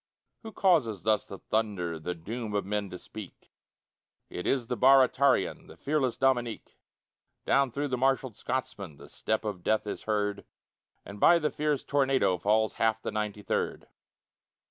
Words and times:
Who 0.41 0.51
causes 0.51 1.03
thus 1.03 1.27
the 1.27 1.37
thunder 1.37 1.99
The 1.99 2.15
doom 2.15 2.55
of 2.55 2.65
men 2.65 2.89
to 2.89 2.97
speak? 2.97 3.51
It 4.31 4.47
is 4.47 4.65
the 4.65 4.75
Baratarian, 4.75 5.67
The 5.67 5.77
fearless 5.77 6.17
Dominique. 6.17 6.79
Down 7.45 7.69
through 7.69 7.89
the 7.89 7.99
marshalled 7.99 8.35
Scotsmen 8.35 8.97
The 8.97 9.09
step 9.09 9.45
of 9.45 9.61
death 9.61 9.85
is 9.85 10.05
heard, 10.05 10.43
And 11.05 11.19
by 11.19 11.37
the 11.37 11.51
fierce 11.51 11.83
tornado 11.83 12.39
Falls 12.39 12.73
half 12.81 12.99
the 12.99 13.11
Ninety 13.11 13.43
third. 13.43 13.89